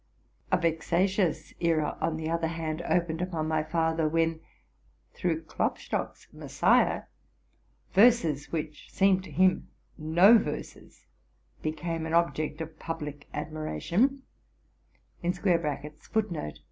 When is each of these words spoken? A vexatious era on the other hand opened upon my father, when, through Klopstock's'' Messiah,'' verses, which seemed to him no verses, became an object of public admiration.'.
A 0.51 0.57
vexatious 0.57 1.53
era 1.59 1.95
on 2.01 2.17
the 2.17 2.27
other 2.27 2.47
hand 2.47 2.81
opened 2.89 3.21
upon 3.21 3.47
my 3.47 3.61
father, 3.61 4.09
when, 4.09 4.39
through 5.13 5.43
Klopstock's'' 5.43 6.25
Messiah,'' 6.33 7.03
verses, 7.91 8.51
which 8.51 8.91
seemed 8.91 9.23
to 9.25 9.29
him 9.31 9.67
no 9.99 10.39
verses, 10.39 11.05
became 11.61 12.07
an 12.07 12.15
object 12.15 12.61
of 12.61 12.79
public 12.79 13.27
admiration.'. 13.31 14.23